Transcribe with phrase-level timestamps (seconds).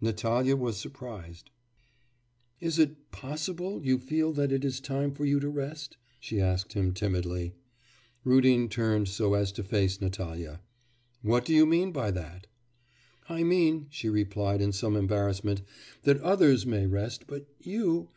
[0.00, 1.50] Natalya was surprised.
[2.58, 6.72] 'Is it possible you feel that it is time for you to rest?' she asked
[6.72, 7.54] him timidly.
[8.24, 10.60] Rudin turned so as to face Natalya.
[11.22, 12.48] 'What do you mean by that?'
[13.28, 15.62] 'I mean,' she replied in some embarrassment,
[16.02, 18.04] 'that others may rest; but you...